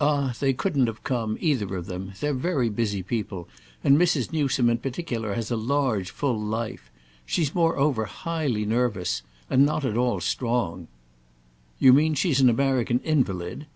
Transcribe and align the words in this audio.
"Ah 0.00 0.34
they 0.40 0.52
couldn't 0.52 0.88
have 0.88 1.04
come—either 1.04 1.76
of 1.76 1.86
them. 1.86 2.12
They're 2.18 2.34
very 2.34 2.68
busy 2.68 3.04
people 3.04 3.48
and 3.84 3.96
Mrs. 3.96 4.32
Newsome 4.32 4.68
in 4.68 4.78
particular 4.78 5.34
has 5.34 5.48
a 5.48 5.56
large 5.56 6.10
full 6.10 6.36
life. 6.40 6.90
She's 7.24 7.54
moreover 7.54 8.06
highly 8.06 8.64
nervous—and 8.64 9.64
not 9.64 9.84
at 9.84 9.96
all 9.96 10.20
strong." 10.20 10.88
"You 11.78 11.92
mean 11.92 12.14
she's 12.14 12.40
an 12.40 12.50
American 12.50 12.98
invalid?" 13.04 13.66